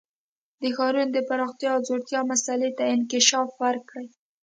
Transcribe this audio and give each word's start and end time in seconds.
د 0.61 0.63
ښارونو 0.75 1.11
د 1.13 1.17
پراختیا 1.29 1.69
او 1.73 1.81
ځوړتیا 1.87 2.21
مسئلې 2.31 2.69
ته 2.77 2.83
انکشاف 2.95 3.49
ورکړي. 3.63 4.07